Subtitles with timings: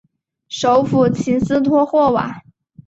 [0.49, 2.41] 首府琴斯托霍瓦。